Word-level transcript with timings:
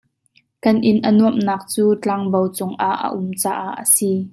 Kan 0.63 0.77
inn 0.89 0.99
a 1.09 1.11
nuamhnak 1.17 1.61
cu 1.73 1.83
tlangbo 2.01 2.39
cungah 2.57 2.95
a 3.05 3.07
um 3.19 3.27
caah 3.41 3.71
a 3.81 3.83
si. 3.95 4.09